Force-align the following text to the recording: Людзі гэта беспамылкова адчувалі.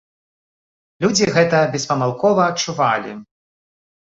Людзі 1.05 1.27
гэта 1.35 1.59
беспамылкова 1.75 2.49
адчувалі. 2.53 3.15